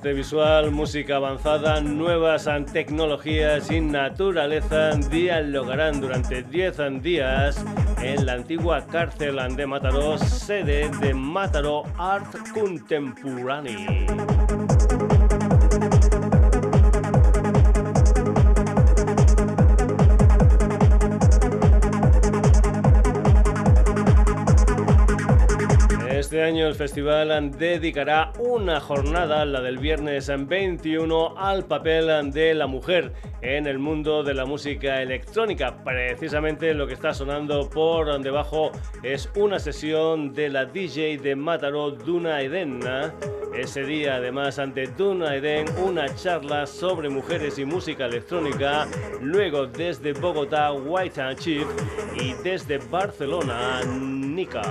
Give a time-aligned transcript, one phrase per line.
[0.00, 7.62] Arte visual, música avanzada, nuevas tecnologías y naturaleza dialogarán durante 10 días
[8.00, 14.06] en la antigua cárcel de Mataró, sede de Mataró Art Contemporary.
[26.30, 32.68] Este año el festival dedicará una jornada, la del viernes 21, al papel de la
[32.68, 35.82] mujer en el mundo de la música electrónica.
[35.82, 38.70] Precisamente lo que está sonando por debajo
[39.02, 42.78] es una sesión de la DJ de Mataró, Duna Eden.
[43.52, 48.86] Ese día, además, ante Duna Eden, una charla sobre mujeres y música electrónica.
[49.20, 51.66] Luego, desde Bogotá, White and Chief
[52.14, 53.80] y desde Barcelona,
[54.40, 54.62] Nika.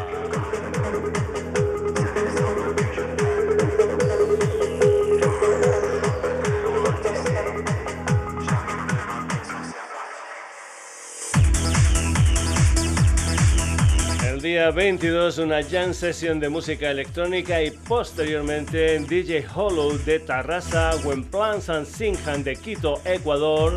[14.41, 20.93] día 22 una jam session de música electrónica y posteriormente DJ Hollow de Tarrasa,
[21.29, 23.75] Plans and Singhan de Quito, Ecuador,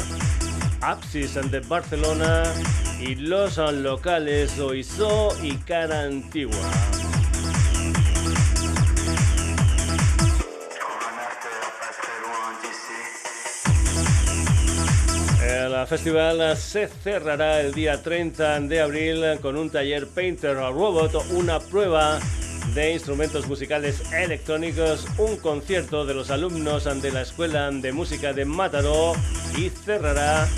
[0.82, 2.43] Apsis de Barcelona
[3.00, 6.59] y los locales Oizo y Cara Antigua.
[15.41, 21.60] El festival se cerrará el día 30 de abril con un taller Painter Robot, una
[21.60, 22.19] prueba
[22.75, 28.44] de instrumentos musicales electrónicos, un concierto de los alumnos de la Escuela de Música de
[28.44, 29.12] Mataró
[29.56, 30.49] y cerrará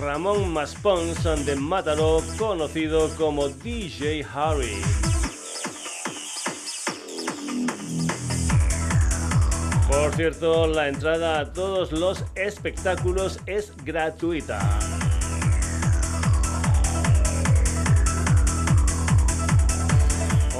[0.00, 4.80] Ramón Maspons de Mataró, conocido como DJ Harry.
[9.88, 14.97] Por cierto, la entrada a todos los espectáculos es gratuita.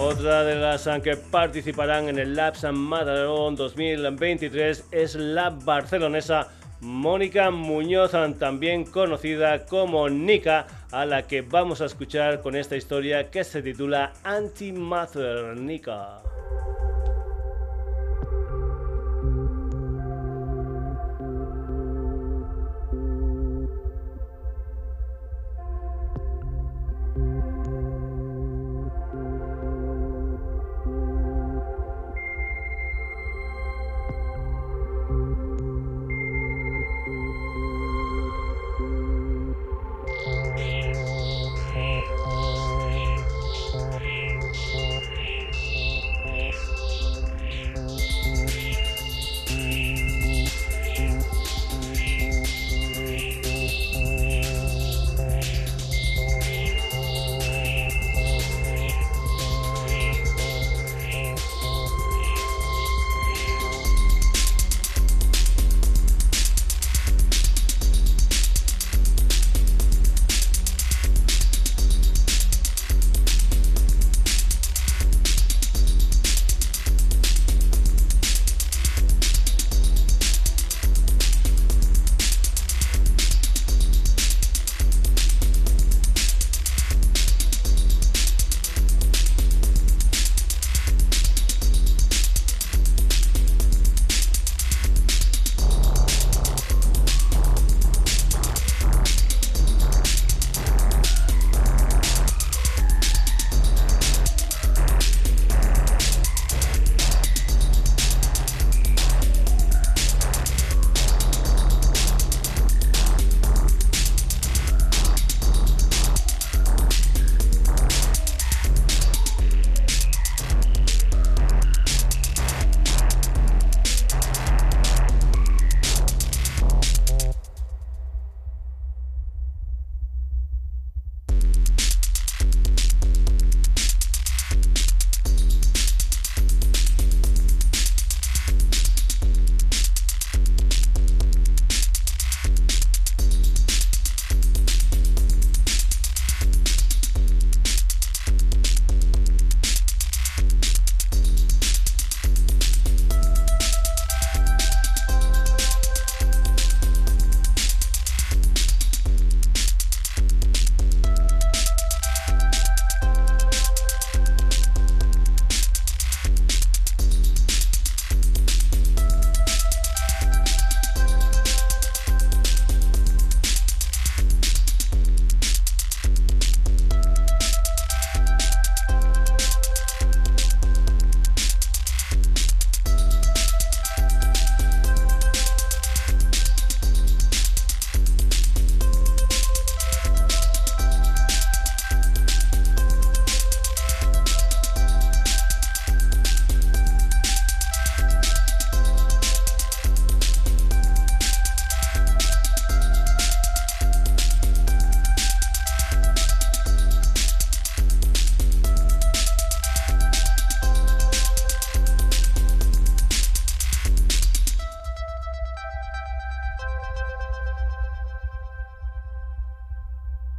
[0.00, 6.46] Otra de las que participarán en el Labs Matarón 2023 es la barcelonesa
[6.80, 13.28] Mónica Muñoz, también conocida como Nika, a la que vamos a escuchar con esta historia
[13.28, 16.22] que se titula Antimatter Nika.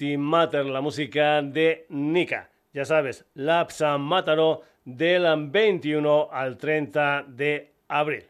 [0.00, 2.48] Antimatter, la música de Nika.
[2.72, 8.24] Ya sabes, Lapsa Mataro del 21 al 30 de abril.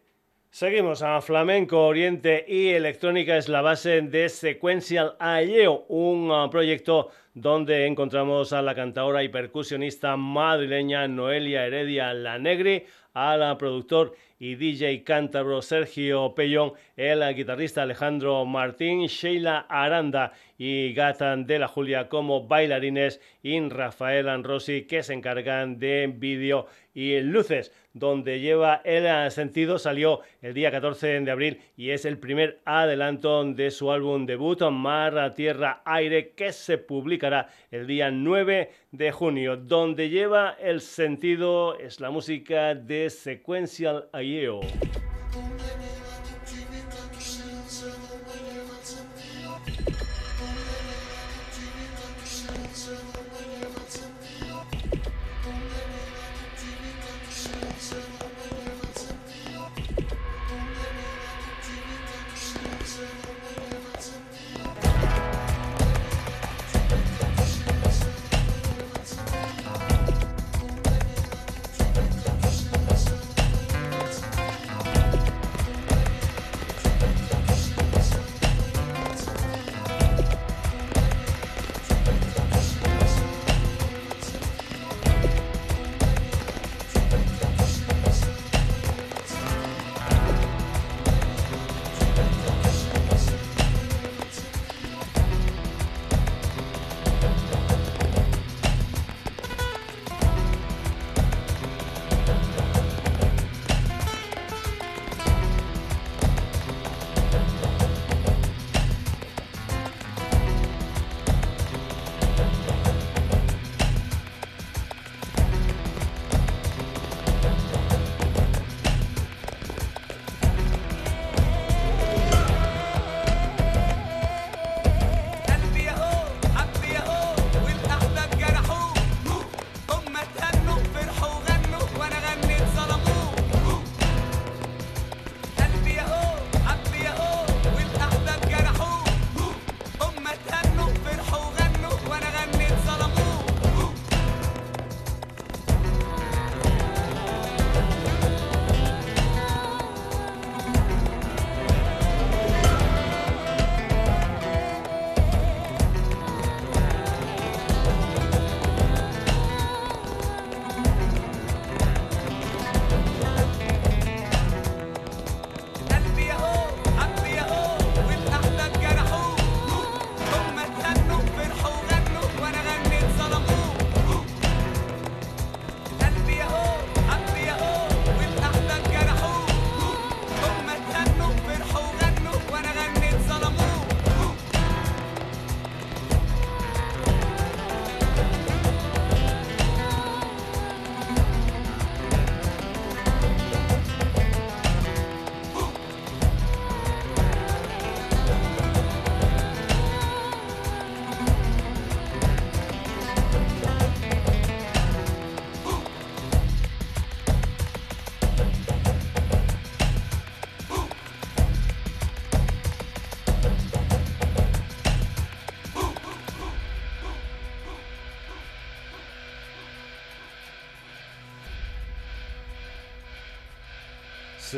[0.51, 7.11] Seguimos a Flamenco Oriente y Electrónica es la base de Sequential Aieo, un uh, proyecto
[7.35, 12.85] donde encontramos a la cantadora y percusionista madrileña Noelia Heredia La Negri,
[13.15, 21.47] al productor y DJ cántabro Sergio Pellón, el guitarrista Alejandro Martín, Sheila Aranda y Gatan
[21.47, 27.73] de la Julia como bailarines y Rafael Anrosi que se encargan de vídeo y luces.
[27.93, 33.45] Donde lleva el sentido salió el día 14 de abril y es el primer adelanto
[33.45, 39.57] de su álbum debut Mar, Tierra, Aire que se publicará el día 9 de junio.
[39.57, 44.61] Donde lleva el sentido es la música de Sequential IEO.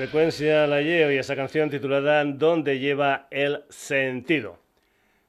[0.02, 4.58] Secuencia La Yeo y esa canción titulada ¿Dónde lleva el sentido?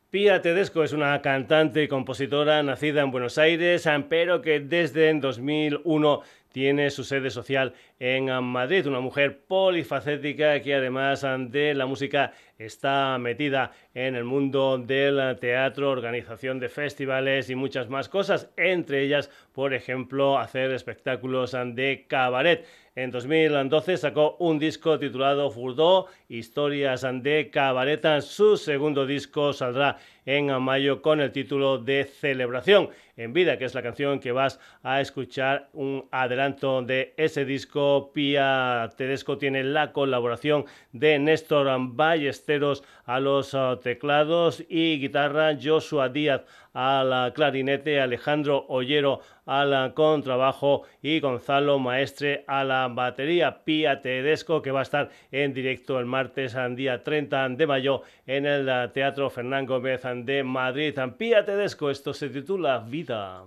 [0.10, 6.24] Pia Tedesco es una cantante y compositora nacida en Buenos Aires, pero que desde 2001
[6.52, 13.18] tiene su sede social en Madrid, una mujer polifacética que además de la música está
[13.20, 19.32] metida en el mundo del teatro, organización de festivales y muchas más cosas, entre ellas,
[19.52, 22.66] por ejemplo, hacer espectáculos de cabaret.
[22.96, 28.22] En 2012 sacó un disco titulado Furdo, Historias de Cabareta.
[28.22, 29.98] Su segundo disco saldrá
[30.28, 34.60] en mayo con el título de Celebración en Vida, que es la canción que vas
[34.84, 38.12] a escuchar, un adelanto de ese disco.
[38.14, 46.10] Pia Tedesco tiene la colaboración de Néstor Ballesteros a los uh, teclados y guitarra, Joshua
[46.10, 53.64] Díaz al clarinete, Alejandro Ollero al contrabajo y Gonzalo Maestre a la batería.
[53.64, 58.46] Pia Tedesco que va a estar en directo el martes, día 30 de mayo, en
[58.46, 60.98] el Teatro Fernán Gómez de Madrid.
[61.18, 63.44] Pia Tedesco, esto se titula Vida.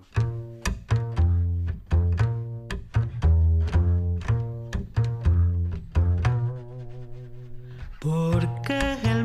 [8.01, 8.79] Porque
[9.11, 9.25] el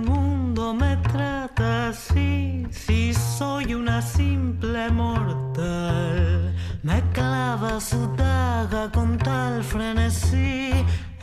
[0.69, 6.53] me trata así si soy una simple mortal?
[6.83, 10.71] Me clava su daga con tal frenesí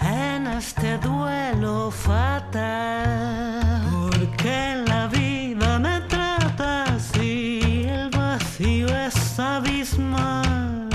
[0.00, 2.50] en este duelo fatal.
[3.92, 10.88] Porque la vida me trata así, el vacío es abismal.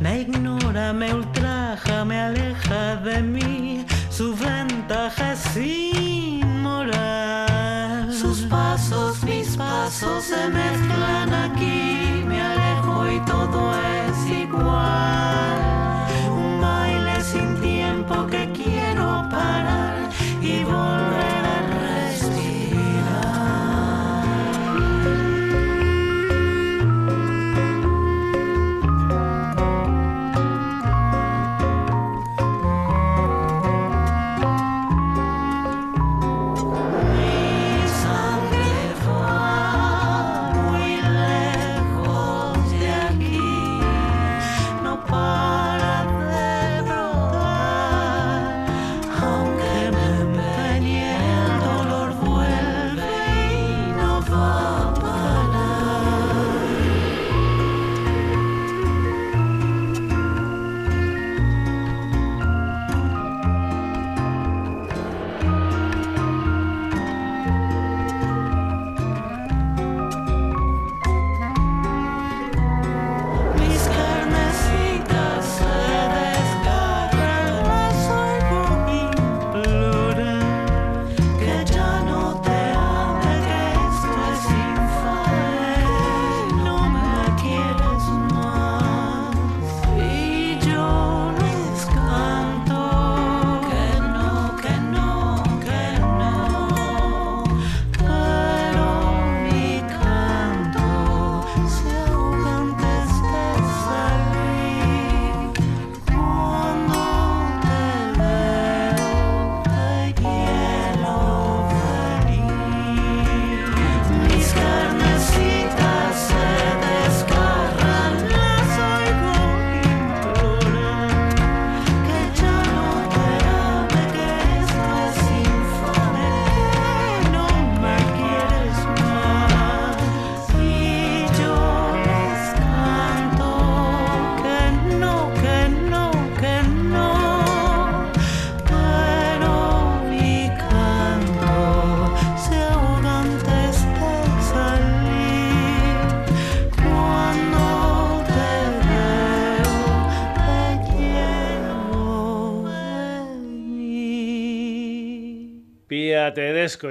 [0.00, 5.31] Me ignora, me ultraja, me aleja de mí su ventaja
[10.20, 12.01] se mezclan aquí,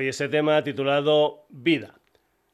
[0.02, 1.96] y ese tema titulado Vida.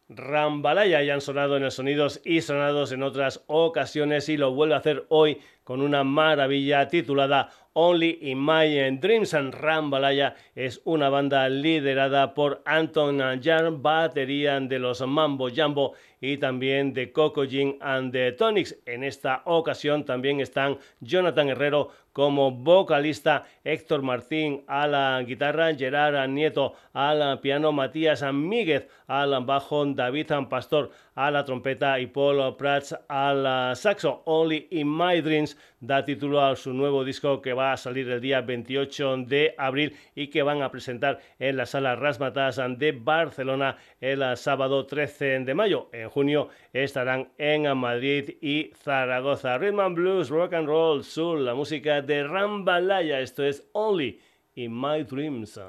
[0.10, 4.76] Rambalaya ya han sonado en el Sonidos y sonados en otras ocasiones y lo vuelve
[4.76, 9.34] a hacer hoy con una maravilla titulada Only in My Dreams.
[9.34, 16.38] And Rambalaya es una banda liderada por Anton Jan, batería de los Mambo Jambo y
[16.38, 18.78] también de Coco Jean and the Tonics.
[18.86, 26.30] En esta ocasión también están Jonathan Herrero como vocalista, Héctor Martín a la guitarra, Gerard
[26.30, 32.96] Nieto al piano, Matías Míguez al bajo, David Pastor a la trompeta y Paul Prats
[33.08, 34.22] al saxo.
[34.26, 38.22] Only in My Dreams da título a su nuevo disco que va a salir el
[38.22, 43.78] día 28 de abril y que van a presentar en la sala Rasmatas de Barcelona
[44.00, 45.90] el sábado 13 de mayo.
[45.92, 49.58] En junio estarán en Madrid y Zaragoza.
[49.58, 53.22] Rhythm and Blues, Rock and Roll, Soul, la música de Rambalaya.
[53.22, 54.22] Esto es Only
[54.54, 55.60] in My Dreams.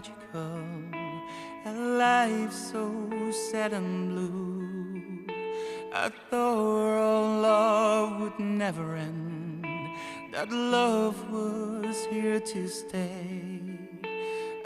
[0.00, 0.62] So tragical,
[1.66, 5.26] a life so sad and blue.
[5.92, 9.64] I thought our love would never end,
[10.32, 13.62] that love was here to stay.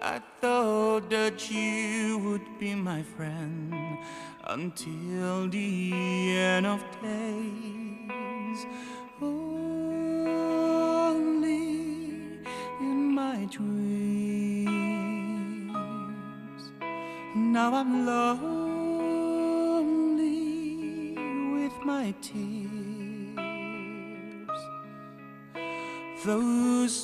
[0.03, 3.75] I thought that you would be my friend
[4.45, 5.93] until the
[6.37, 7.74] end of days.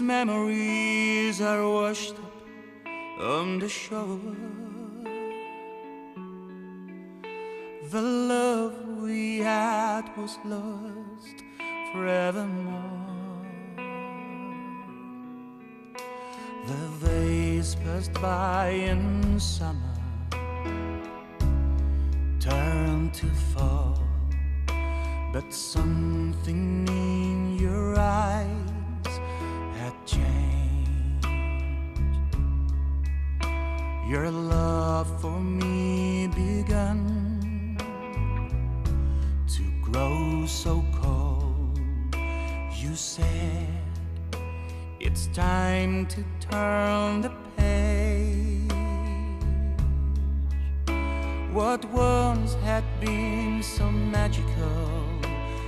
[0.00, 4.18] Memories are washed up on the shore.
[7.90, 11.44] The love we had was lost
[11.92, 13.46] forevermore.
[16.66, 19.98] The days passed by in summer,
[22.40, 24.00] turned to fall,
[25.32, 28.59] but something in your eyes
[34.10, 37.78] Your love for me began
[39.46, 41.78] to grow so cold.
[42.74, 43.68] You said
[44.98, 48.72] it's time to turn the page.
[51.52, 55.06] What once had been so magical,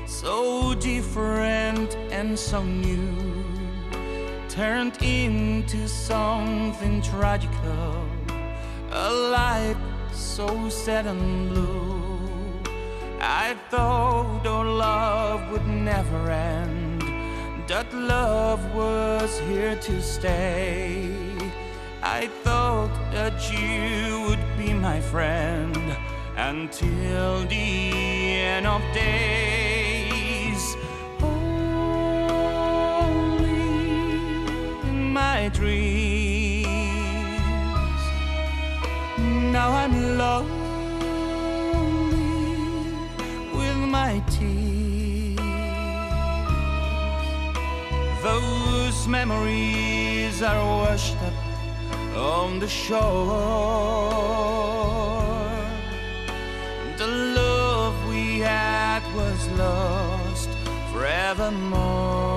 [0.09, 3.45] so different and so new,
[4.49, 8.09] turned into something tragical,
[8.93, 9.77] a light
[10.13, 12.21] so sad and blue.
[13.21, 17.03] I thought our love would never end,
[17.69, 21.11] that love was here to stay.
[22.03, 25.97] I thought that you would be my friend
[26.37, 27.93] until the
[28.53, 30.77] end of days.
[31.23, 31.63] Only
[34.89, 36.12] in my dreams.
[39.63, 40.49] Now I'm lonely
[43.57, 45.39] with my tears.
[48.29, 51.39] Those memories are washed up
[52.17, 53.01] on the shore.
[56.99, 60.51] The love we had was lost
[60.91, 62.32] forevermore.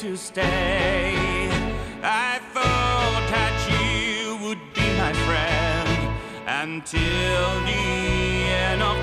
[0.00, 1.14] To stay.
[2.02, 7.84] I thought that you would be my friend until the
[8.48, 8.99] end of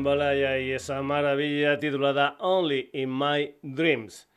[0.00, 4.30] Rambalaya y esa maravilla titulada Only in My Dreams.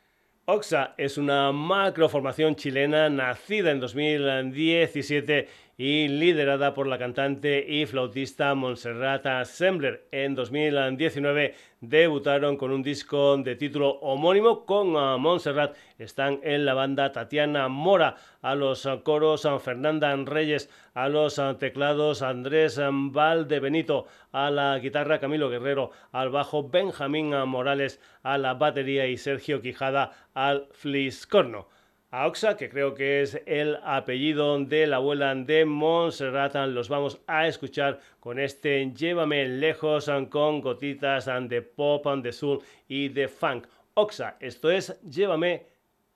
[0.44, 5.48] Oxa es una macroformación chilena nacida en 2017
[5.78, 10.06] y liderada por la cantante y flautista Montserrat Sembler.
[10.12, 15.76] En 2019 debutaron con un disco de título homónimo con ah, Montserrat.
[15.98, 22.80] Están en la banda Tatiana Mora, a los coros Fernanda Reyes, a los teclados Andrés
[22.80, 29.62] Valdebenito, a la guitarra Camilo Guerrero, al bajo Benjamín Morales, a la batería y Sergio
[29.62, 31.68] Quijada al fliscorno
[32.14, 36.54] a Oxa, que creo que es el apellido de la abuela de Montserrat.
[36.68, 43.10] Los vamos a escuchar con este Llévame lejos con gotitas de pop, de soul y
[43.10, 43.66] de funk.
[43.96, 45.66] Oxa, esto es Llévame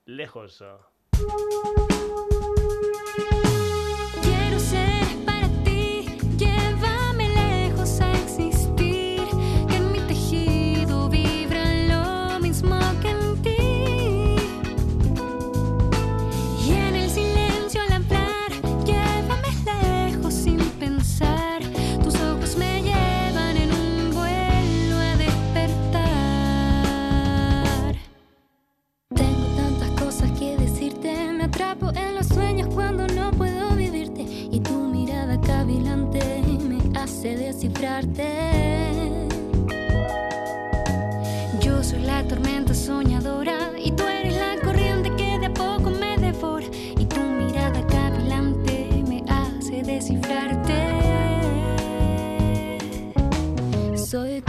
[0.06, 0.64] lejos.
[41.60, 46.18] Yo soy la tormenta soñadora y tú eres la corriente que de a poco me
[46.18, 46.66] devora
[46.98, 50.74] y tu mirada cavilante me hace descifrarte.
[53.98, 54.42] Soy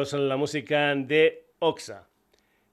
[0.00, 2.08] la música de Oxa.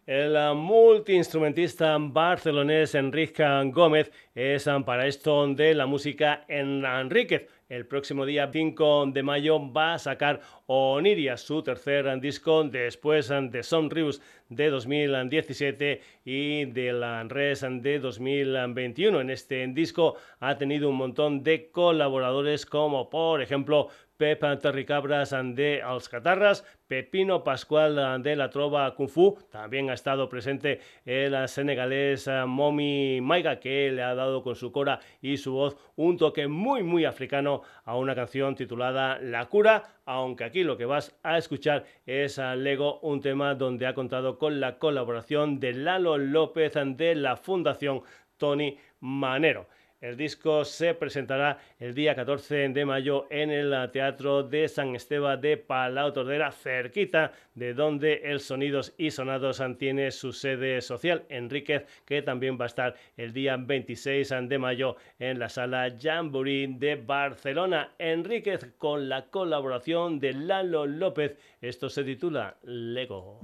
[0.05, 7.49] El multiinstrumentista barcelonés Enrique Gómez es para esto de la música en Enríquez.
[7.67, 13.61] El próximo día 5 de mayo va a sacar Oniria, su tercer disco, después de
[13.61, 19.19] Sonrius de 2017 y de la Res de 2021.
[19.19, 25.81] En este disco ha tenido un montón de colaboradores como por ejemplo Pep Terricabras de
[25.81, 33.21] Alscatarras, Pepino Pascual de la Trova Kung Fu, también ha estado presente el senegalés Momi
[33.21, 37.05] Maiga, que le ha dado con su cora y su voz un toque muy muy
[37.05, 42.39] africano a una canción titulada La Cura, aunque aquí lo que vas a escuchar es
[42.39, 47.37] a Lego, un tema donde ha contado con la colaboración de Lalo López de la
[47.37, 48.01] Fundación
[48.37, 49.67] Tony Manero.
[49.99, 55.41] El disco se presentará el día 14 de mayo en el Teatro de San Esteban
[55.41, 61.87] de Palau Tordera, cerquita de donde el Sonidos y Sonados tiene su sede social, Enríquez,
[62.05, 66.95] que también va a estar el día 26 de mayo en la sala Jamboree de
[66.95, 67.95] Barcelona.
[67.97, 71.37] Enríquez con la colaboración de Lalo López.
[71.59, 73.39] Esto se titula Lego.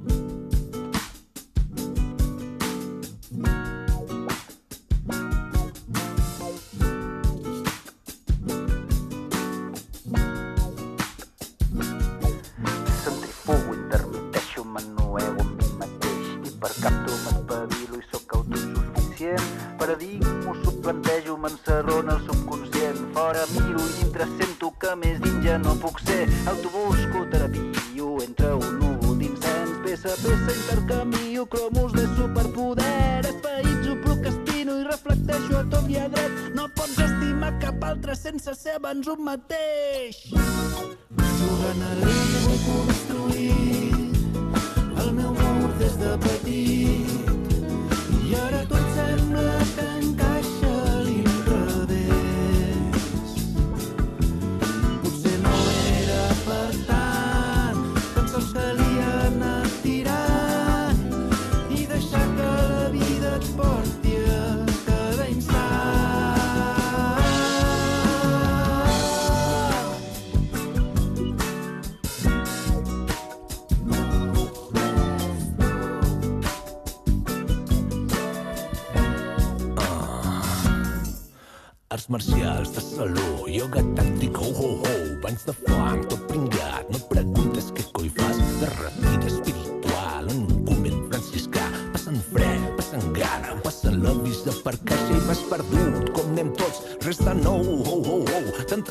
[38.84, 40.18] Abans un mateix.
[41.40, 43.03] Jugant a l'ego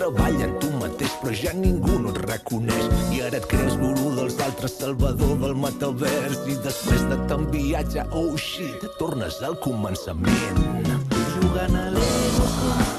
[0.03, 4.15] treballa en tu mateix, però ja ningú no et reconeix, i ara et creus gurú
[4.17, 10.65] dels altres, salvador del metavers, i després de tant viatge, oh shit, tornes al començament.
[11.37, 12.92] Jugant a l'ego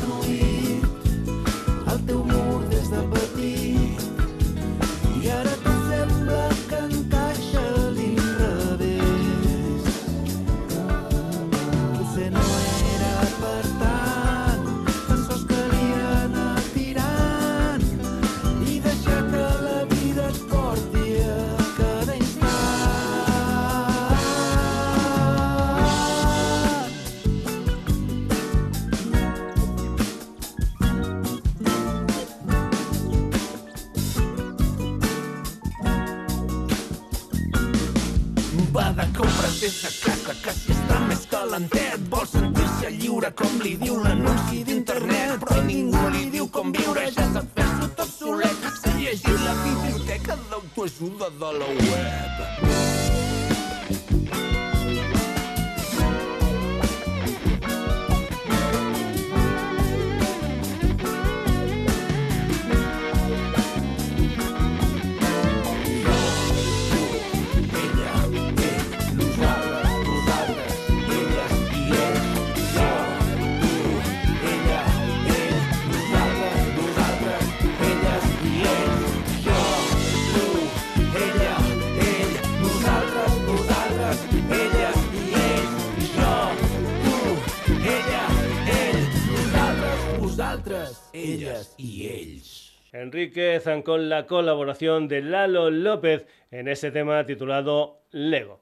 [93.14, 98.60] Enríquez con la colaboración de Lalo López en ese tema titulado Lego.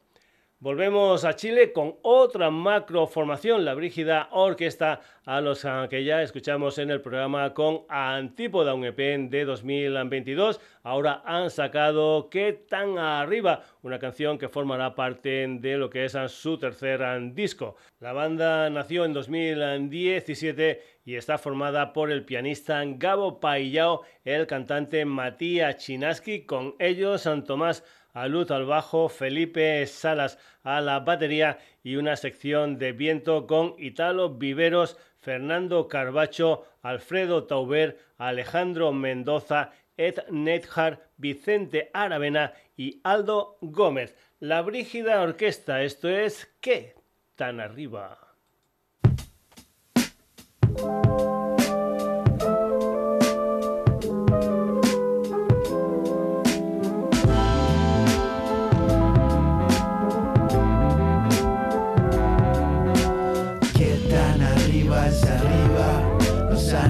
[0.59, 6.91] Volvemos a Chile con otra macroformación, la Brígida Orquesta, a los que ya escuchamos en
[6.91, 8.97] el programa con Antípoda, un EP
[9.29, 10.59] de 2022.
[10.83, 13.63] Ahora han sacado ¿Qué tan arriba?
[13.81, 17.01] Una canción que formará parte de lo que es su tercer
[17.33, 17.75] disco.
[17.99, 25.05] La banda nació en 2017 y está formada por el pianista Gabo Paillao, el cantante
[25.05, 27.83] Matías Chinaski, con ellos San Tomás
[28.13, 33.75] a luz al bajo, Felipe Salas a la batería y una sección de viento con
[33.77, 44.15] Italo Viveros, Fernando Carbacho, Alfredo Tauber, Alejandro Mendoza, Ed Neithar, Vicente Aravena y Aldo Gómez.
[44.39, 46.95] La Brígida Orquesta, esto es ¿Qué
[47.35, 48.20] tan arriba?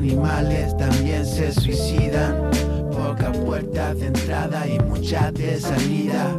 [0.02, 2.50] Animales también se suicidan.
[2.92, 6.36] Pocas puertas de entrada y muchas de salida.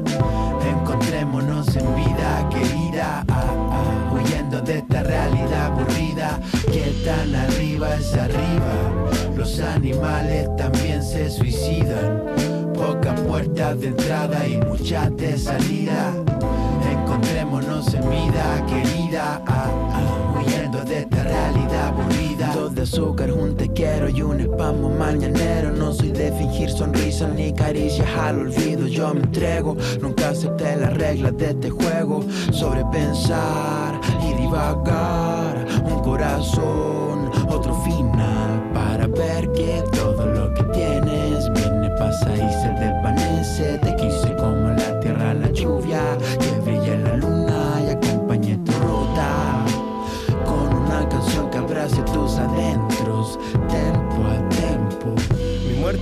[0.68, 2.82] Encontrémonos en vida querida,
[4.63, 6.41] ah, de esta realidad aburrida.
[6.73, 9.37] Que tan arriba es arriba.
[9.37, 12.25] Los animales también se suicidan.
[12.75, 16.15] Pocas puertas de entrada y muchas de salida.
[16.91, 22.33] Encontrémonos en vida querida, ah, huyendo de esta realidad aburrida
[22.75, 25.73] de azúcar, un te quiero y un espamo mañanero.
[25.73, 28.87] No soy de fingir sonrisas ni caricias al olvido.
[28.87, 32.25] Yo me entrego, nunca acepté las reglas de este juego.
[32.51, 34.01] Sobrepensar
[34.53, 42.53] divagar, un corazón, otro final para ver que todo lo que tienes viene, pasa y
[42.53, 43.91] se desvanece.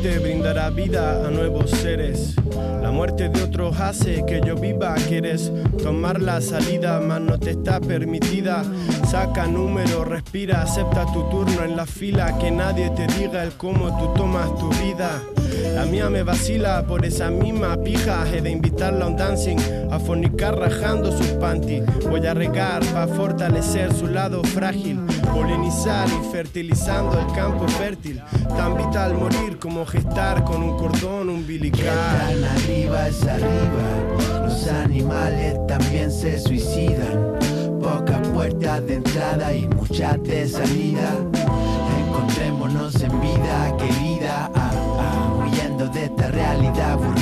[0.01, 2.35] Muerte brindará vida a nuevos seres.
[2.81, 4.95] La muerte de otros hace que yo viva.
[4.95, 8.65] Quieres tomar la salida, mas no te está permitida.
[9.07, 12.39] Saca número, respira, acepta tu turno en la fila.
[12.39, 15.21] Que nadie te diga el cómo tú tomas tu vida.
[15.75, 18.25] La mía me vacila por esa misma pija.
[18.33, 19.57] He de invitarla a un dancing,
[19.91, 21.85] a fornicar rajando sus panties.
[22.09, 25.01] Voy a regar para fortalecer su lado frágil.
[25.33, 28.21] Polinizar y fertilizando el campo fértil.
[28.57, 31.97] Tan vital morir como gestar con un cordón umbilical.
[32.19, 34.45] Tan arriba es arriba.
[34.45, 37.39] Los animales también se suicidan.
[37.81, 41.15] Pocas puertas de entrada y muchas de salida.
[42.01, 43.77] Encontrémonos en vida
[46.51, 47.20] realidad aburrida.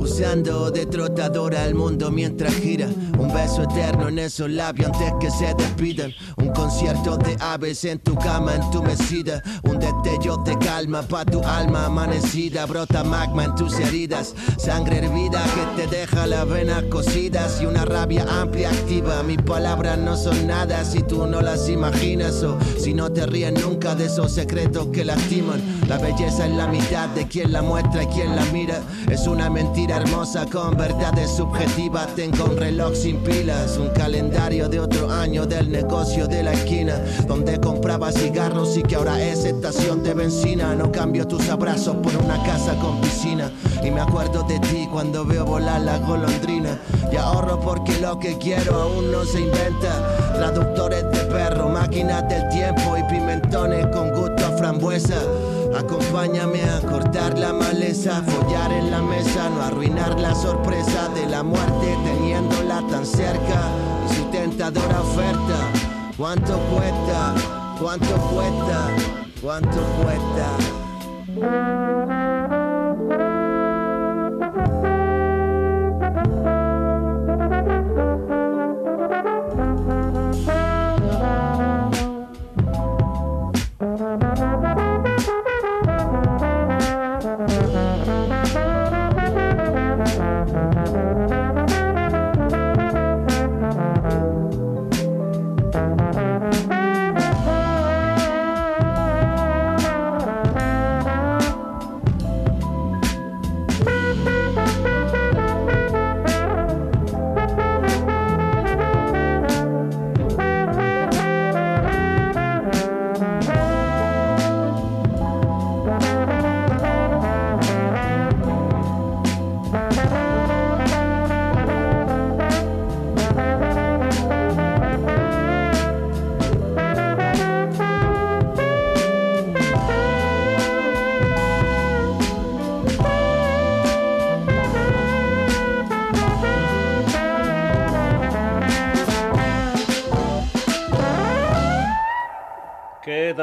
[0.00, 2.88] Usando de trotadora el mundo mientras gira.
[3.18, 6.10] Un beso eterno en esos labios antes que se despidan.
[6.38, 9.42] Un concierto de aves en tu cama, en tu mesida.
[9.64, 12.64] Un destello de calma pa' tu alma amanecida.
[12.64, 14.34] Brota magma en tus heridas.
[14.56, 17.60] Sangre hervida que te deja las venas cosidas.
[17.60, 19.22] Y una rabia amplia activa.
[19.22, 22.42] Mis palabras no son nada si tú no las imaginas.
[22.42, 25.60] O si no te ríes nunca de esos secretos que lastiman.
[25.88, 28.80] La belleza es la mitad de quien la muestra y quien la mira.
[29.10, 32.14] Es una mentira hermosa con verdades subjetivas.
[32.14, 36.94] Tengo un reloj sin pilas, un calendario de otro año del negocio de la esquina,
[37.26, 40.74] donde compraba cigarros y que ahora es estación de benzina.
[40.74, 43.50] No cambio tus abrazos por una casa con piscina.
[43.82, 46.78] Y me acuerdo de ti cuando veo volar la golondrina.
[47.12, 50.34] Y ahorro porque lo que quiero aún no se inventa.
[50.34, 54.19] Traductores de perro, máquinas del tiempo y pimentones con gusto
[54.60, 55.16] frambuesa.
[55.74, 61.42] Acompáñame a cortar la maleza, follar en la mesa, no arruinar la sorpresa de la
[61.42, 63.70] muerte teniéndola tan cerca.
[64.04, 65.58] Y su tentadora oferta,
[66.18, 67.34] ¿cuánto cuesta?
[67.80, 68.90] ¿Cuánto cuesta?
[69.40, 70.46] ¿Cuánto cuesta?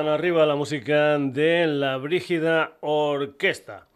[0.05, 3.87] Arriba la música de la Brígida Orquesta?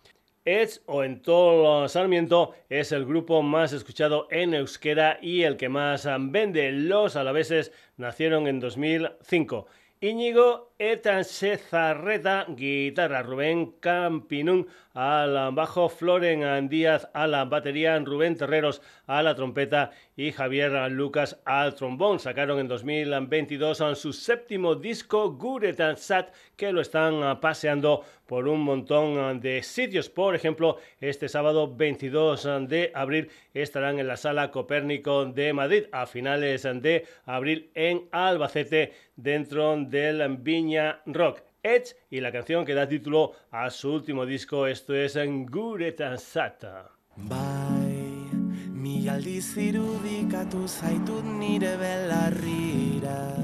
[0.43, 5.70] Edge o en todo Sarmiento es el grupo más escuchado en euskera y el que
[5.70, 6.72] más vende.
[6.72, 9.68] Los alaveses nacieron en 2005.
[9.99, 14.66] Íñigo Eta Sezarreta, guitarra, Rubén Campinún
[14.96, 21.76] al bajo, Floren Díaz a batería, Rubén Terreros a la trompeta y Javier Lucas al
[21.76, 22.20] trombón.
[22.20, 29.40] Sacaron en 2022 su séptimo disco, Guretan Sat, que lo están paseando por un montón
[29.40, 30.10] de sitios.
[30.10, 36.06] Por ejemplo, este sábado 22 de abril estarán en la Sala Copérnico de Madrid, a
[36.06, 40.71] finales de abril en Albacete, dentro del Viña
[41.06, 41.44] Rock.
[41.64, 45.16] Edge y la canción que da título a su último disco, esto es
[45.50, 46.90] Guretan Sata.
[47.16, 48.32] Bai,
[48.74, 53.36] mi aldiz irudikatu zaitut nire belarrira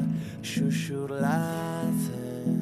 [0.41, 2.57] xuxurlatzen.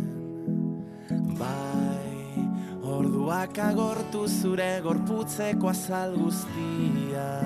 [1.39, 2.43] Bai,
[2.83, 7.39] orduak agortu zure gorputzeko azal guztia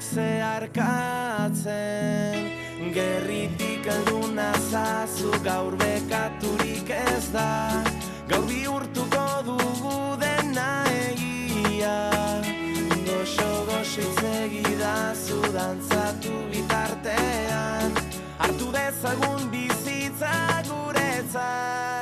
[0.00, 2.61] zeharkatzen.
[2.80, 7.84] Gerritik alduna zazu gaur bekaturik ez da.
[8.28, 11.96] Gaur bihurtuko dugu dena egia.
[13.06, 17.92] Goxo goxitz egidazu dantzatu bitartean.
[18.38, 20.34] Artu dezagun bizitza
[20.68, 22.01] Guretzat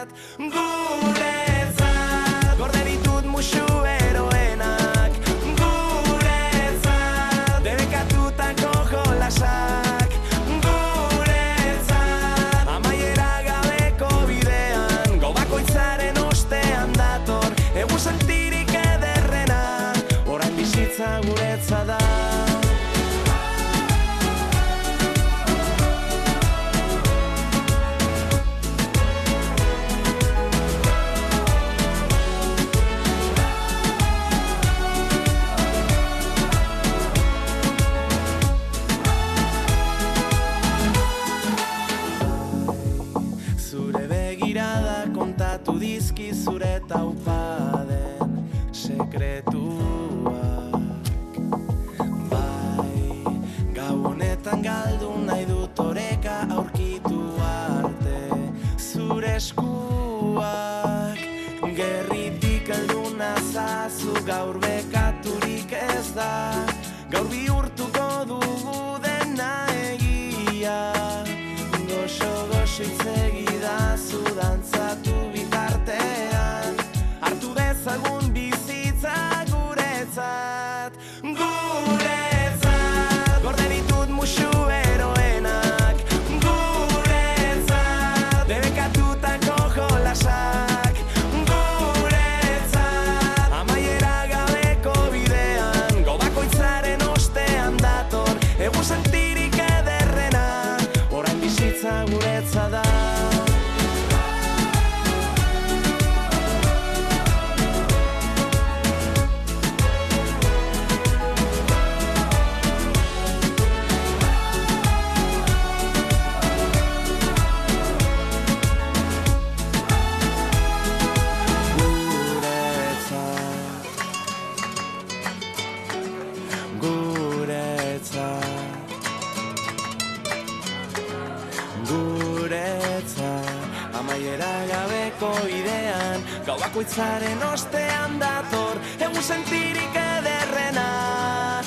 [136.90, 141.62] bakoitzaren ostean dator egun sentirik ederrena.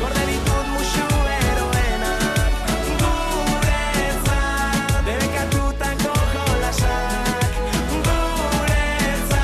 [0.00, 1.06] Gorde ditut musu
[1.36, 2.52] eroenak
[3.00, 4.26] guretzat
[5.06, 7.56] debekatutako jolasak.
[8.10, 9.38] Guretzat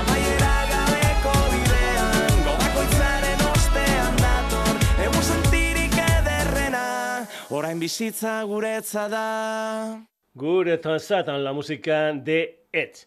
[0.00, 2.34] amaiera gabeko bidean.
[2.48, 4.74] Go bakoitzaren ostean dator
[5.06, 6.84] egun sentirik ederrena.
[7.50, 9.26] Orain bizitza guretza da
[10.38, 13.06] Good Satan, la música de Edge.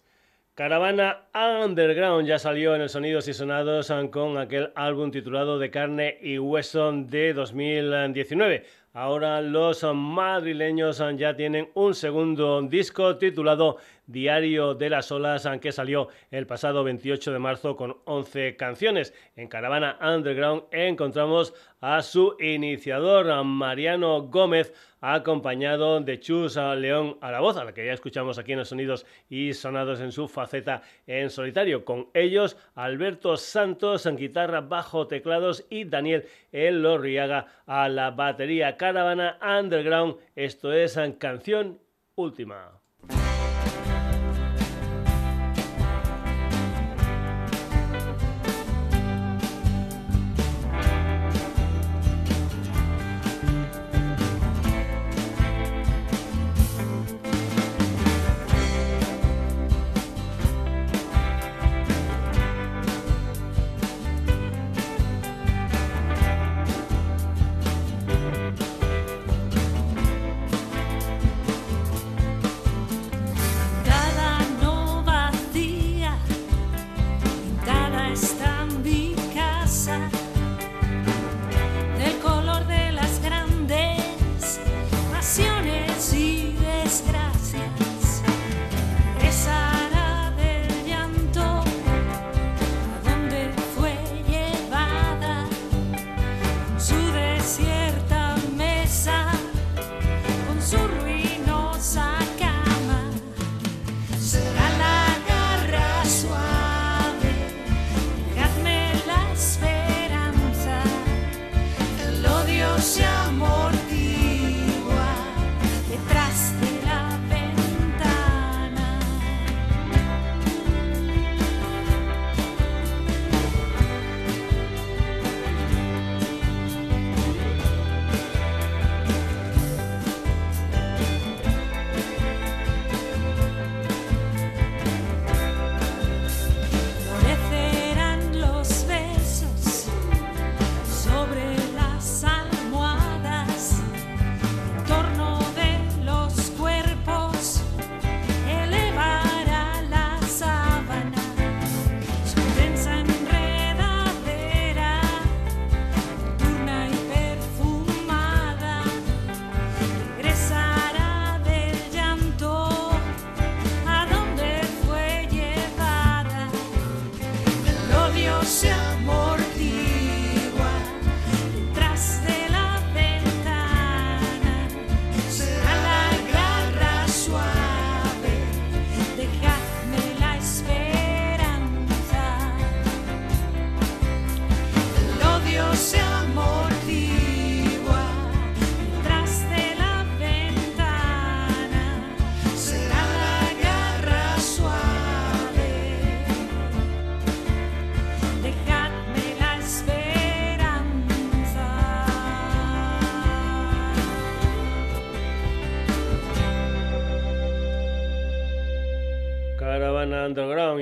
[0.55, 1.27] Caravana
[1.63, 6.39] Underground ya salió en el Sonidos y Sonados con aquel álbum titulado De carne y
[6.39, 8.65] hueso de 2019.
[8.93, 13.77] Ahora los madrileños ya tienen un segundo disco titulado
[14.10, 19.14] Diario de las Olas, que salió el pasado 28 de marzo con 11 canciones.
[19.36, 27.39] En Caravana Underground encontramos a su iniciador, Mariano Gómez, acompañado de Chus León a la
[27.39, 30.82] voz, a la que ya escuchamos aquí en los sonidos y sonados en su faceta
[31.05, 31.86] en solitario.
[31.86, 38.76] Con ellos, Alberto Santos en guitarra, bajo, teclados y Daniel Elorriaga a la batería.
[38.76, 41.80] Caravana Underground, esto es en canción
[42.16, 42.78] última.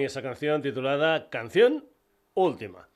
[0.08, 1.86] Esa canción titulada Canción
[2.34, 2.88] Última.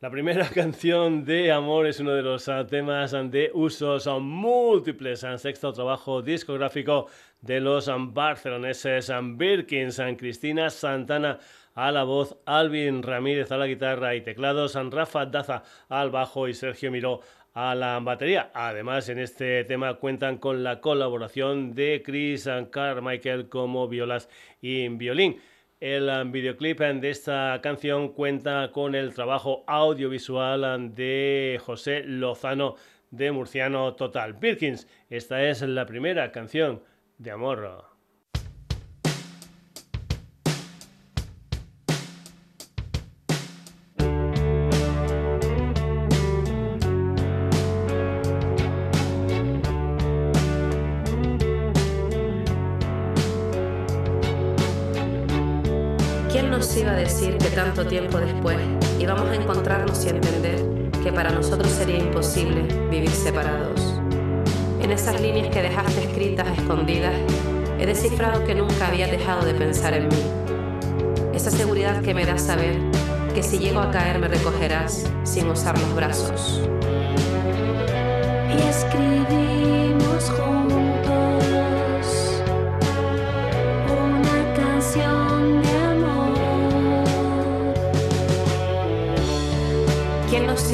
[0.00, 5.38] La primera canción de Amor es uno de los ah, temas de usos múltiples en
[5.38, 7.06] sexto trabajo discográfico
[7.40, 11.38] de los barceloneses Birkins, Cristina Santana
[11.74, 16.52] a la voz, Alvin Ramírez a la guitarra y teclados, Rafa Daza al bajo y
[16.52, 17.20] Sergio Miró
[17.54, 18.50] a la batería.
[18.52, 24.28] Además, en este tema cuentan con la colaboración de Chris Carmichael como violas
[24.60, 25.40] y violín.
[25.80, 32.76] El um, videoclip de esta canción cuenta con el trabajo audiovisual um, de José Lozano
[33.10, 34.34] de Murciano Total.
[34.34, 36.82] Birkins, esta es la primera canción
[37.16, 37.89] de amor.
[68.46, 70.22] Que nunca había dejado de pensar en mí.
[71.34, 72.78] Esa seguridad que me da saber
[73.34, 76.62] que si llego a caer me recogerás sin usar los brazos.
[78.48, 80.30] Y escribimos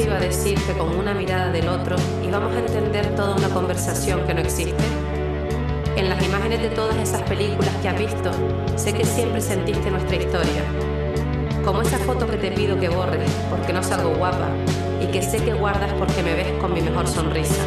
[0.03, 4.25] iba a decir que con una mirada del otro íbamos a entender toda una conversación
[4.27, 4.83] que no existe?
[5.97, 8.29] En las imágenes de todas esas películas que has visto,
[8.75, 10.61] sé que siempre sentiste nuestra historia.
[11.65, 14.47] Como esa foto que te pido que borres porque no salgo guapa
[15.01, 17.63] y que sé que guardas porque me ves con mi mejor sonrisa.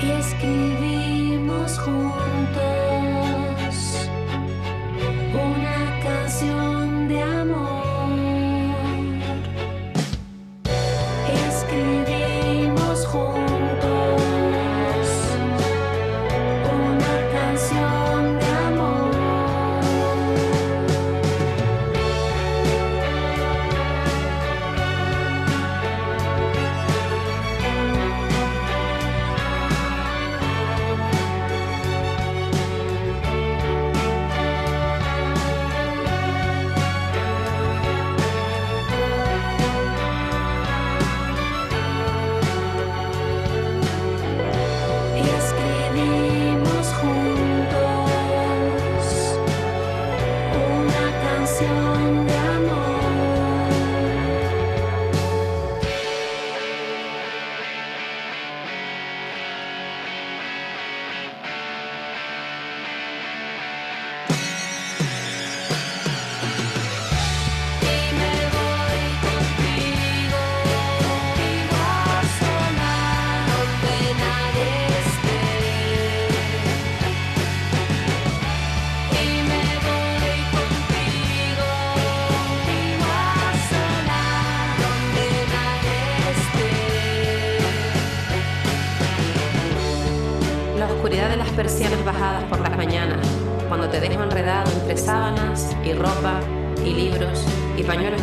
[0.00, 2.69] Y escribimos juntos.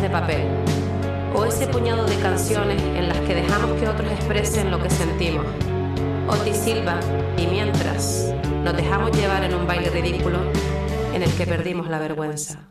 [0.08, 0.42] Papel.
[1.34, 5.44] O ese puñado de canciones en las que dejamos que otros expresen lo que sentimos.
[6.28, 6.98] Oti Silva
[7.36, 8.34] y mientras
[8.64, 10.38] nos dejamos llevar en un baile ridículo
[11.14, 12.67] en el que perdimos la vergüenza.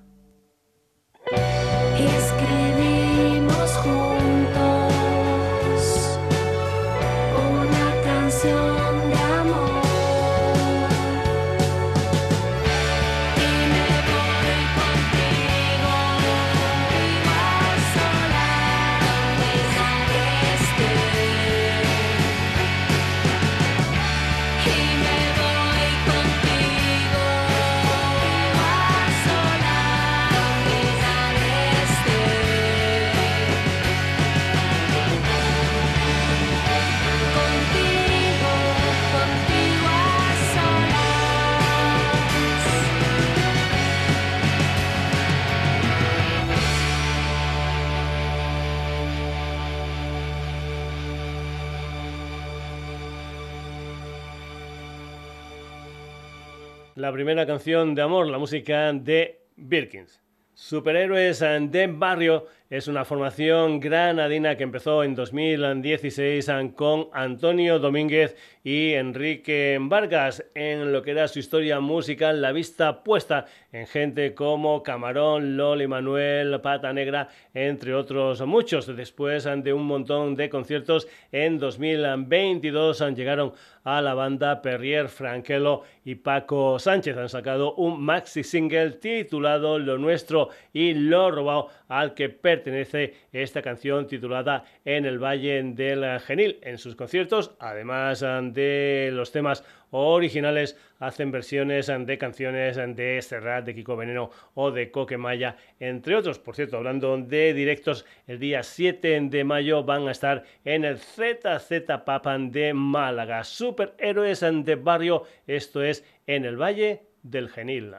[57.08, 60.22] La primera canción de amor, la música de Birkins.
[60.54, 68.92] Superhéroes de Barrio es una formación granadina que empezó en 2016 con Antonio Domínguez y
[68.92, 74.84] Enrique Vargas en lo que era su historia musical, la vista puesta en gente como
[74.84, 78.88] Camarón, Loli Manuel, Pata Negra, entre otros muchos.
[78.88, 83.54] Después de un montón de conciertos en 2022 llegaron
[83.84, 87.18] a la banda Perrier Franquelo y Paco Sánchez.
[87.18, 93.62] Han sacado un maxi single titulado Lo Nuestro y Lo Robado al que pertenece esta
[93.62, 96.60] canción titulada En el Valle del Genil.
[96.62, 103.76] En sus conciertos, además de los temas originales, hacen versiones de canciones de Serrat, de
[103.76, 106.40] Kiko Veneno o de Coquemaya, entre otros.
[106.40, 110.98] Por cierto, hablando de directos, el día 7 de mayo van a estar en el
[110.98, 113.44] ZZ Papan de Málaga.
[113.44, 117.94] Superhéroes de barrio, esto es en el Valle del Genil.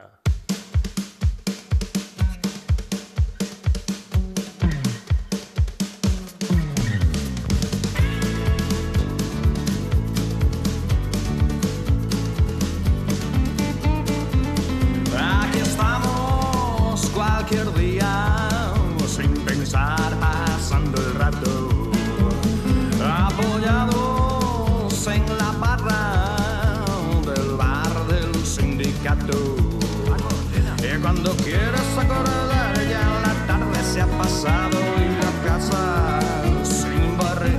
[31.11, 36.19] Cuando quieres acordar ya la tarde se ha pasado y la casa
[36.63, 37.57] sin barrer.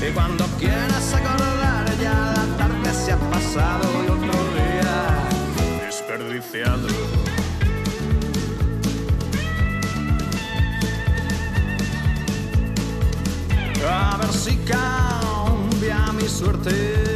[0.00, 5.28] Y cuando quieres acordar ya la tarde se ha pasado y otro día
[5.84, 6.88] desperdiciado.
[13.86, 17.11] A ver si cambia mi suerte.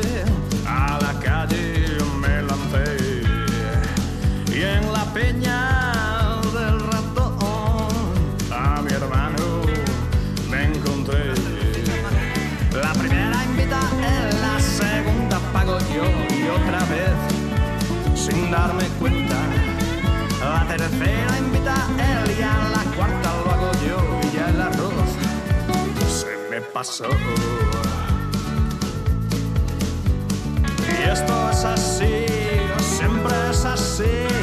[18.50, 19.36] darme cuenta.
[20.40, 24.60] La tercera invita a él y a la cuarta lo hago yo y ya el
[24.60, 25.10] arroz
[26.08, 27.08] se me pasó.
[30.88, 32.26] Y esto es así,
[32.80, 34.35] siempre es así.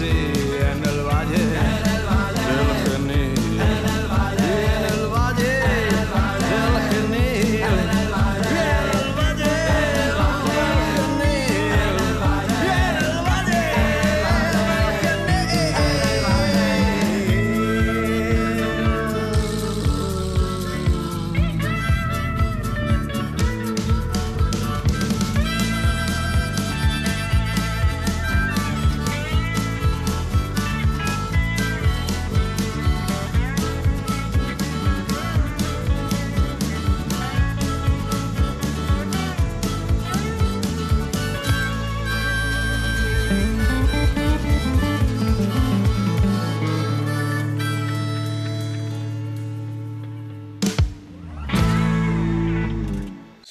[0.00, 0.39] see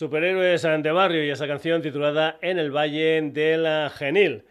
[0.10, 4.43] Superhéroes de Barrio y esa canción titulada En el Valle de la Genil.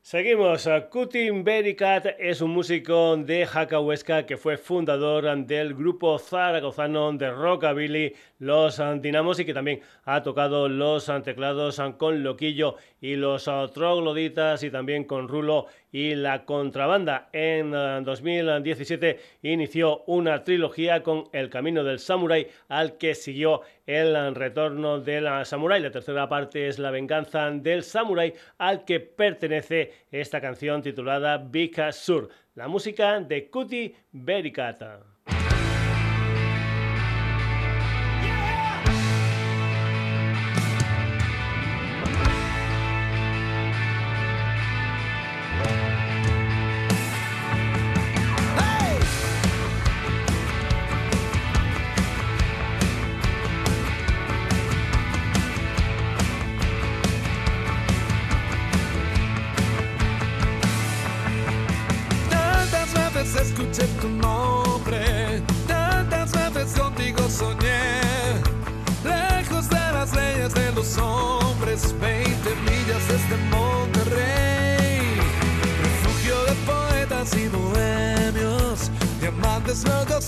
[0.00, 0.66] Seguimos.
[0.88, 7.30] Kutin Bericat es un músico de Jaca Huesca que fue fundador del grupo zaragozano de
[7.30, 14.62] rockabilly Los Dinamos y que también ha tocado los teclados con Loquillo y los trogloditas
[14.62, 17.28] y también con Rulo y la contrabanda.
[17.32, 24.34] En 2017 eh, inició una trilogía con El Camino del Samurai, al que siguió El
[24.34, 25.80] Retorno del Samurai.
[25.80, 31.92] La tercera parte es La Venganza del Samurai, al que pertenece esta canción titulada Bika
[31.92, 35.17] Sur, la música de Kuti Berikata.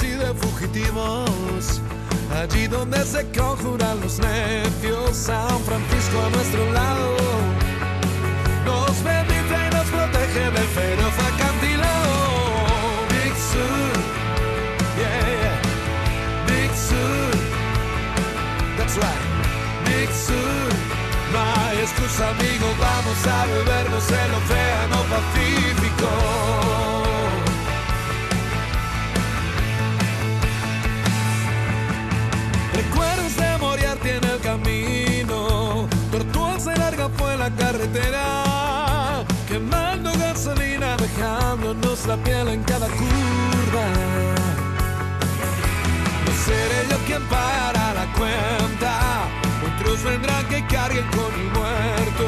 [0.03, 1.81] Y de fugitivos.
[2.41, 7.17] Allí donde se conjuran los necios, San Francisco a nuestro lado.
[8.65, 12.13] Nos bendice y nos protege del feroz acantilado.
[13.11, 13.93] Big Sur,
[15.01, 15.61] yeah.
[16.47, 17.33] Big Sur,
[18.77, 19.25] that's right.
[19.87, 20.71] Big Sur,
[21.37, 26.60] hay excusa, amigos, vamos a bebernos el océano Pacífico.
[42.11, 43.87] La piel en cada curva.
[46.25, 48.93] No seré yo quien pagará la cuenta,
[49.69, 52.27] otros vendrán que carguen con el muerto.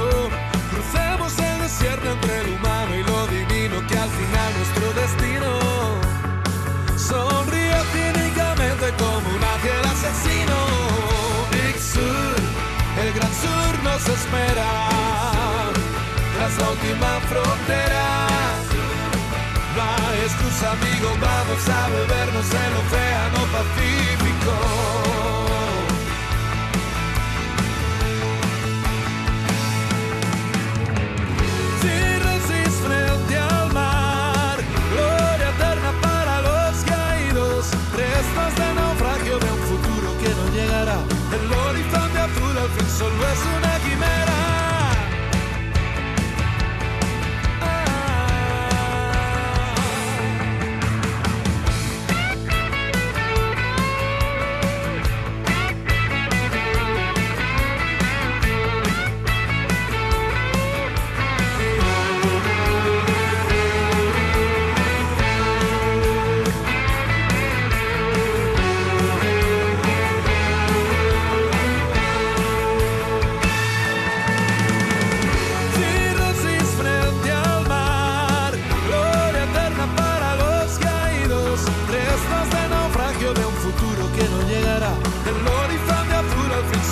[0.71, 5.51] Crucemos el desierto entre lo humano y lo divino, que al final nuestro destino
[7.11, 10.59] sonríe cínicamente como un ángel asesino.
[11.53, 12.37] Big Sur
[13.03, 14.71] el gran sur nos espera,
[16.37, 18.72] tras la última frontera.
[19.83, 25.12] No hay excusa, amigo, vamos a bebernos el océano Pacífico.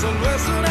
[0.00, 0.69] some blessed né?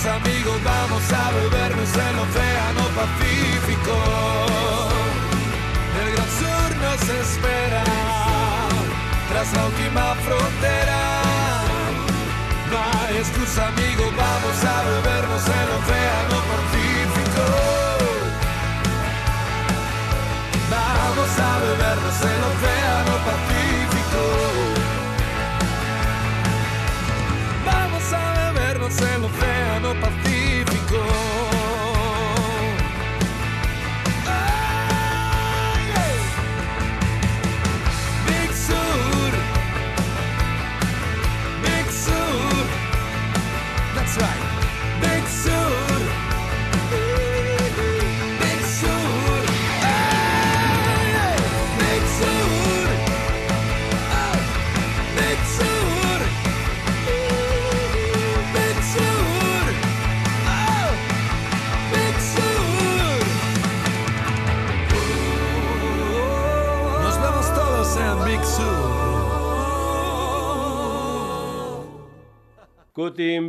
[0.00, 3.96] Excusa, amigos, vamos a bebernos el océano Pacífico.
[6.00, 7.84] El gran sur nos espera
[9.28, 11.00] tras la última frontera.
[12.70, 14.69] No hay excusa, amigos, vamos a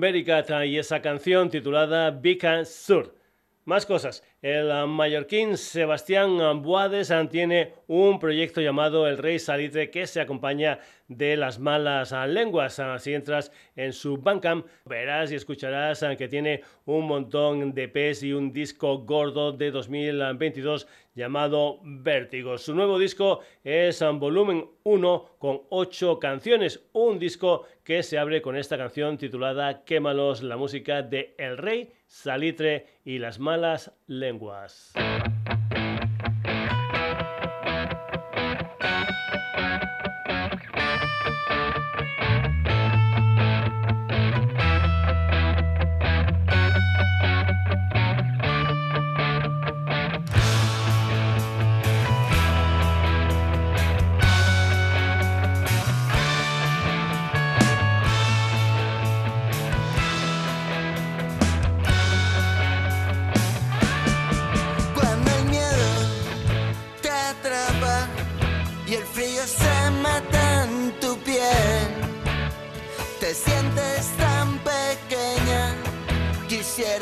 [0.03, 3.20] Y esa canción titulada Beacon Sur.
[3.63, 4.23] Más cosas.
[4.41, 10.19] El ah, mallorquín Sebastián Boades ah, tiene un proyecto llamado El Rey Salitre que se
[10.19, 12.81] acompaña de las malas ah, lenguas.
[12.97, 18.33] Si entras en su Bandcamp verás y escucharás que tiene un montón de EPs y
[18.33, 22.57] un disco gordo de 2022 llamado Vértigo.
[22.57, 26.83] Su nuevo disco es volumen 1 con 8 canciones.
[26.93, 31.91] Un disco que se abre con esta canción titulada Quémalos, la música de El Rey,
[32.11, 34.91] Salitre y las malas lenguas.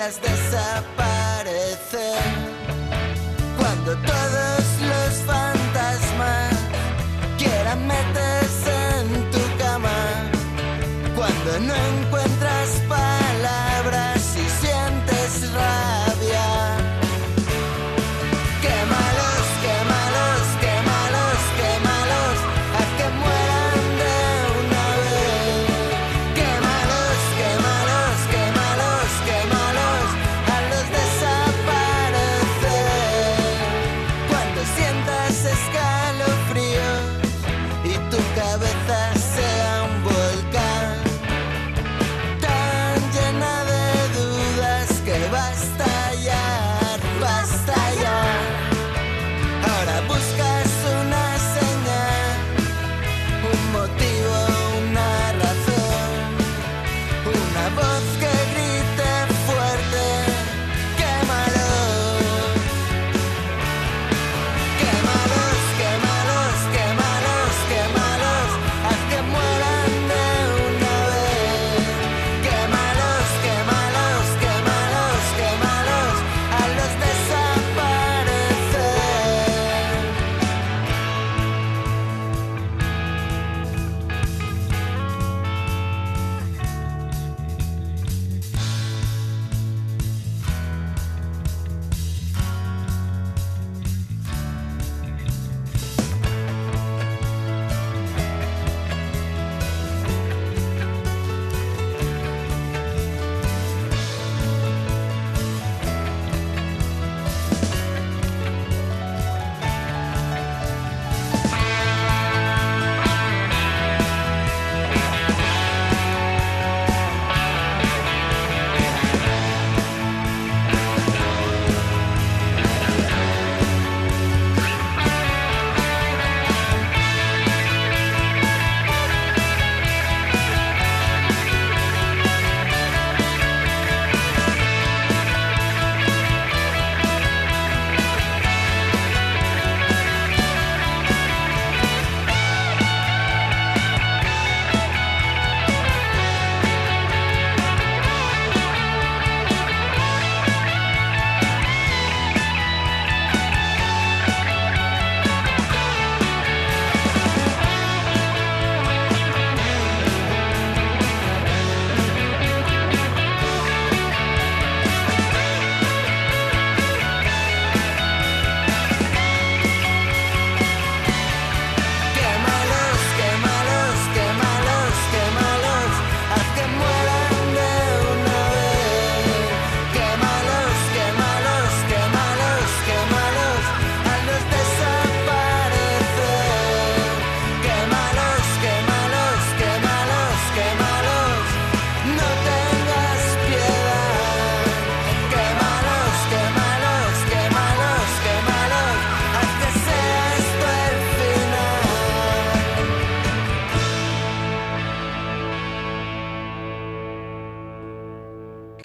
[0.10, 1.09] desde esa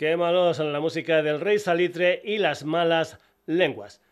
[0.05, 4.02] qué malos la música del Rey Salitre y las malas lenguas.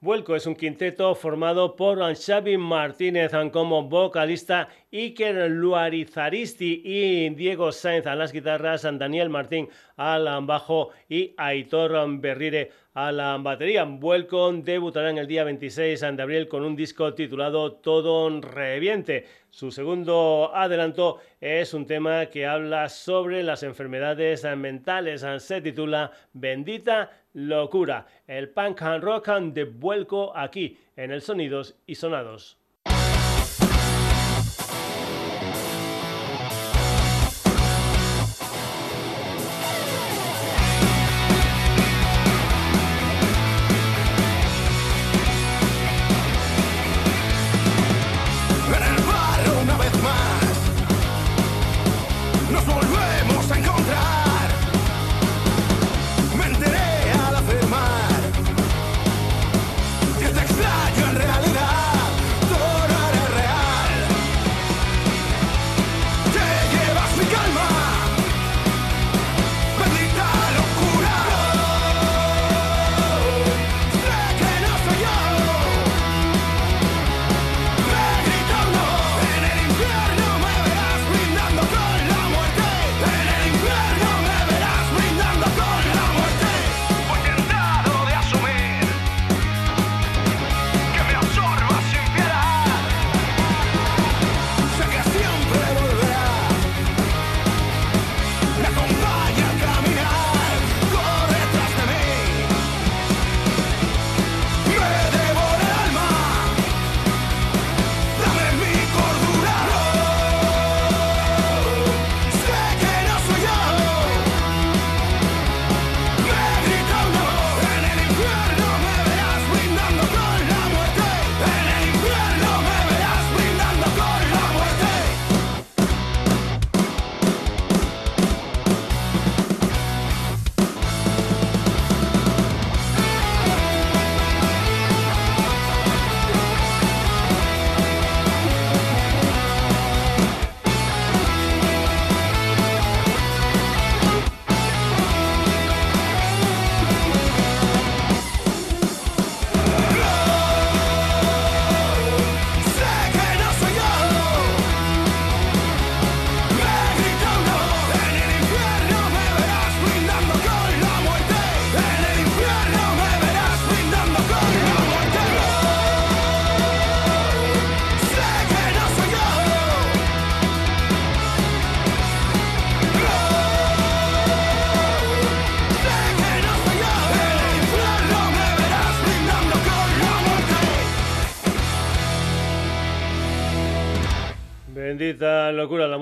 [0.00, 8.06] Vuelco es un quinteto formado por Xavi Martínez como vocalista, Iker Luarizaristi y Diego Sainz
[8.06, 9.68] a las guitarras, Daniel Martín
[9.98, 13.84] al bajo y Aitor Berrire a la batería.
[13.84, 19.26] Vuelco debutará en el día 26 de abril con un disco titulado Todo Reviente.
[19.50, 25.24] Su segundo adelanto es un tema que habla sobre las enfermedades mentales.
[25.38, 28.06] Se titula Bendita locura.
[28.26, 32.61] El punk and rock de vuelco aquí en el Sonidos y Sonados.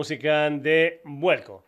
[0.01, 1.63] Música de Vuelco.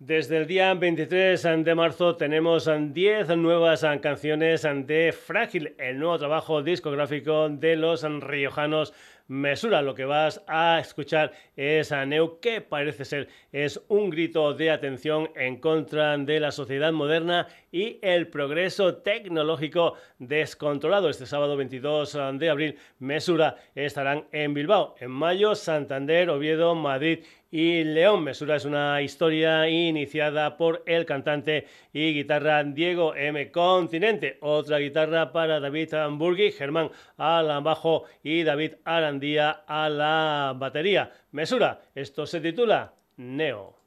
[0.00, 6.64] Desde el día 23 de marzo tenemos 10 nuevas canciones de Frágil, el nuevo trabajo
[6.64, 8.92] discográfico de los riojanos
[9.28, 9.80] mesura.
[9.82, 14.70] Lo que vas a escuchar es a Neu, que parece ser es un grito de
[14.70, 21.08] atención en contra de la sociedad moderna y el progreso tecnológico descontrolado.
[21.08, 24.96] Este sábado 22 de abril, Mesura estarán en Bilbao.
[24.98, 28.24] En mayo, Santander, Oviedo, Madrid y León.
[28.24, 33.50] Mesura es una historia iniciada por el cantante y guitarra Diego M.
[33.50, 34.38] Continente.
[34.40, 41.12] Otra guitarra para David Hamburgi, Germán al bajo y David Arandía a la batería.
[41.32, 43.79] Mesura, esto se titula Neo.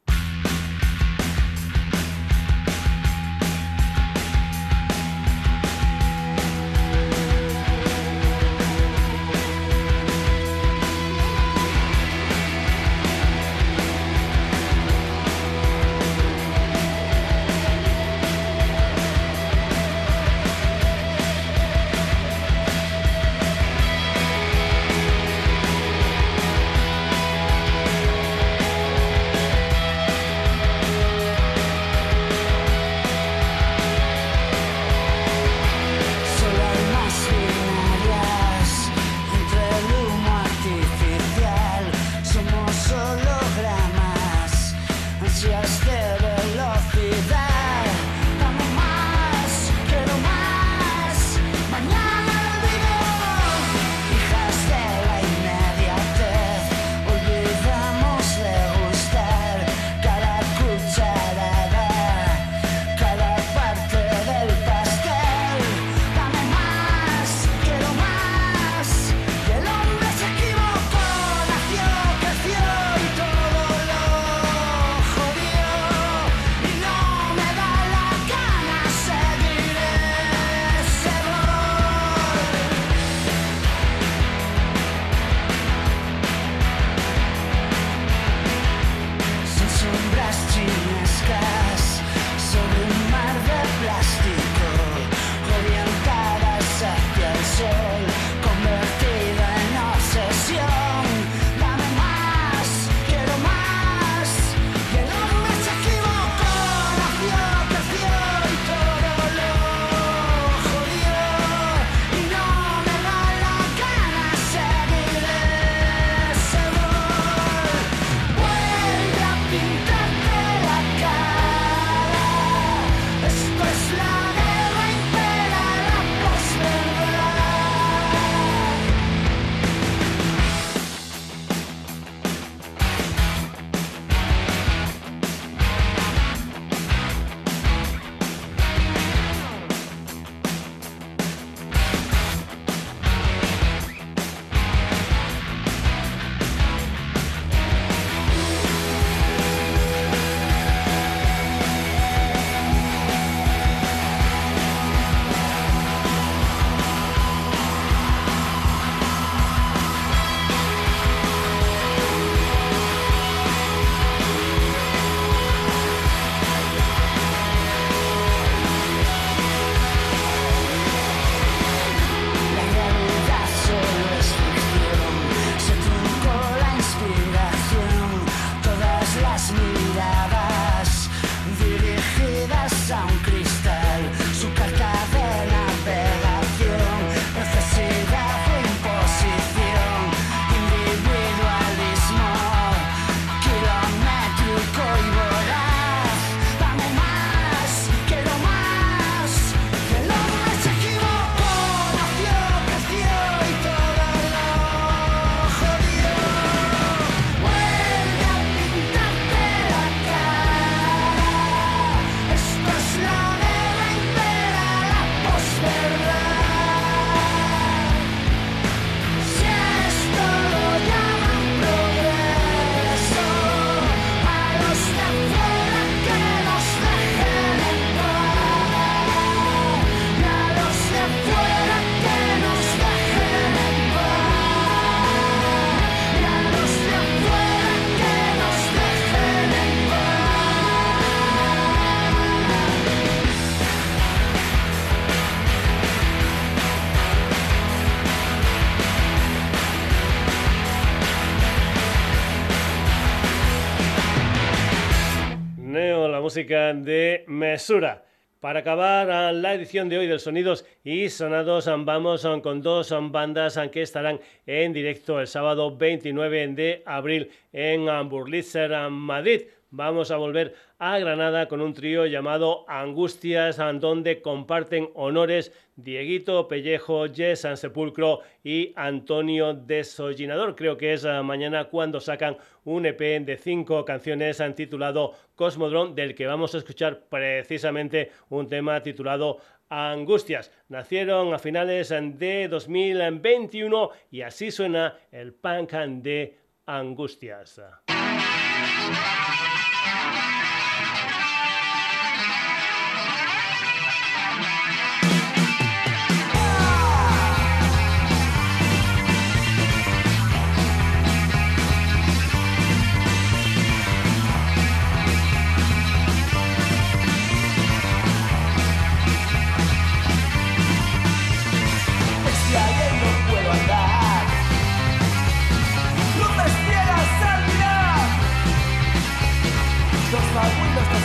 [256.35, 258.05] De Mesura.
[258.39, 263.83] Para acabar la edición de hoy del Sonidos y Sonados, vamos con dos bandas que
[263.83, 269.43] estarán en directo el sábado 29 de abril en Burlitzer, Madrid
[269.73, 277.05] vamos a volver a Granada con un trío llamado Angustias, donde comparten honores Dieguito Pellejo,
[277.07, 280.55] Jess Sepulcro y Antonio Desollinador.
[280.55, 286.15] Creo que es ah, mañana cuando sacan un EP de cinco canciones titulado Cosmodrome, del
[286.15, 289.37] que vamos a escuchar precisamente un tema titulado
[289.69, 290.51] Angustias.
[290.69, 297.61] Nacieron a finales de 2021 y así suena el punk de Angustias.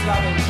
[0.08, 0.47] La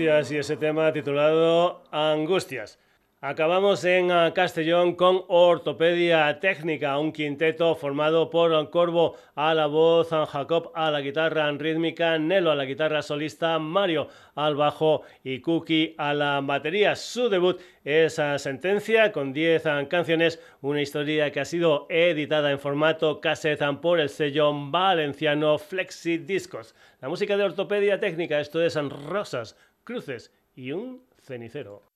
[0.00, 2.78] y ese tema titulado Angustias.
[3.22, 10.08] Acabamos en ah, Castellón con Ortopedia Técnica, un quinteto formado por Corvo a la voz,
[10.08, 15.94] Jacob a la guitarra rítmica, Nelo a la guitarra solista, Mario al bajo y Cookie
[15.98, 16.96] a la batería.
[16.96, 22.58] Su debut es Sentencia con 10 ah, canciones, una historia que ha sido editada en
[22.58, 26.74] formato cassette por el sello valenciano Flexi Discos.
[27.02, 31.90] La música de Ortopedia Técnica, esto es Rosas cruces y un cenicero.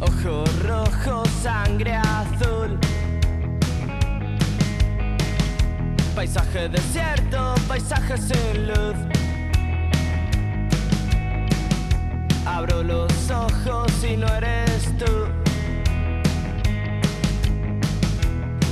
[0.00, 2.78] Ojo rojo, sangre azul.
[6.14, 9.21] Paisaje desierto, paisaje sin luz.
[12.44, 15.26] Abro los ojos y no eres tú.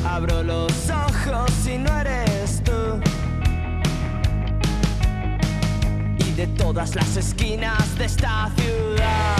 [0.05, 3.01] Abro los ojos y no eres tú.
[6.19, 9.37] Y de todas las esquinas de esta ciudad.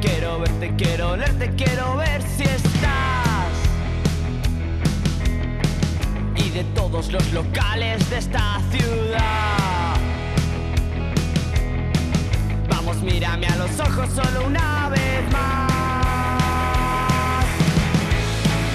[0.00, 3.52] Quiero verte, quiero olerte, quiero ver si estás.
[6.36, 9.77] Y de todos los locales de esta ciudad
[13.10, 15.68] mírame a los ojos solo una vez más.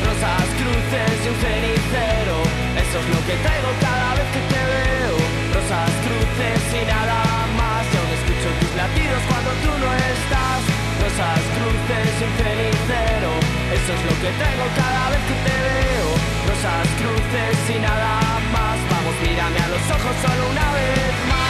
[0.06, 2.38] Rosas, cruces y un cenicero,
[2.84, 5.16] eso es lo que traigo cada vez que te veo.
[5.54, 7.22] Rosas, cruces y nada
[7.60, 10.62] más, yo no escucho tus latidos cuando tú no estás.
[11.04, 13.32] Rosas, cruces y un cenicero,
[13.78, 16.10] eso es lo que traigo cada vez que te veo.
[16.50, 18.14] Rosas, cruces y nada
[18.56, 21.43] más, vamos, mírame a los ojos solo una vez más.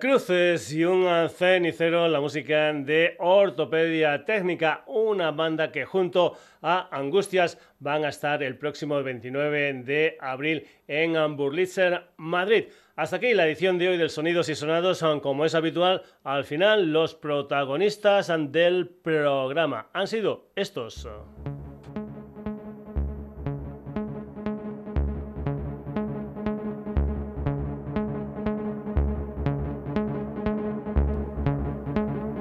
[0.00, 7.58] Cruces y un cenicero, la música de Ortopedia Técnica, una banda que junto a Angustias
[7.78, 12.64] van a estar el próximo 29 de abril en Hamburlitzer, Madrid.
[12.94, 16.90] Hasta aquí la edición de hoy del Sonidos y Sonados, como es habitual, al final
[16.90, 21.06] los protagonistas del programa han sido estos.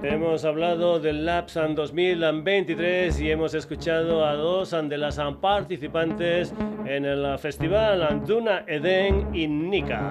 [0.07, 6.53] Hemos hablado del Lapsan 2023 y hemos escuchado a dos de las participantes
[6.86, 10.07] en el festival Duna Eden y Nika.